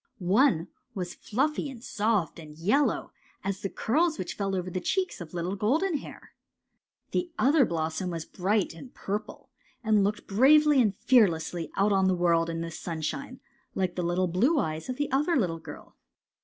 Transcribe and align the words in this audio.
One 0.33 0.67
was 0.95 1.13
fluffy 1.13 1.69
and 1.69 1.83
soft 1.83 2.39
and 2.39 2.57
yellow 2.57 3.11
as 3.43 3.61
the 3.61 3.69
curls 3.69 4.17
which 4.17 4.33
fell 4.33 4.55
over 4.55 4.71
the 4.71 4.81
cheeks 4.81 5.21
of 5.21 5.35
little 5.35 5.55
Golden 5.55 5.97
Hair. 5.97 6.33
The 7.11 7.29
other 7.37 7.65
blossom 7.65 8.09
was 8.09 8.25
bright 8.25 8.73
and 8.73 8.91
purple, 8.95 9.51
and 9.83 10.03
looked 10.03 10.25
bravely 10.25 10.81
and 10.81 10.95
fearlessly 10.97 11.69
out 11.75 11.91
on 11.91 12.07
the 12.07 12.15
world 12.15 12.49
and 12.49 12.63
the 12.63 12.71
sunshine, 12.71 13.41
like 13.75 13.93
the 13.93 14.01
blue 14.27 14.57
eyes 14.57 14.89
of 14.89 14.97
the 14.97 15.11
other 15.11 15.35
little 15.35 15.59
girl. 15.59 15.95